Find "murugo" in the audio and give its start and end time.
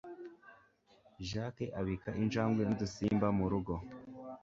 3.37-3.73